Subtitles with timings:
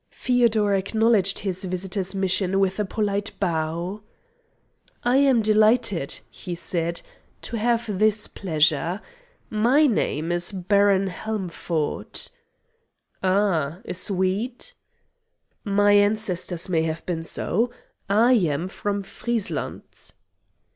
[0.09, 4.01] Feodor acknowledged his visitor's mission with a polite bow.
[5.03, 7.03] "I am delighted," he said,
[7.43, 8.99] "to have this pleasure.
[9.51, 12.19] My name is Baron Helmford."
[13.21, 13.77] "Ah!
[13.85, 14.71] a Swede?"
[15.63, 17.69] "My ancestors may have been so.
[18.09, 19.83] I am from Friesland."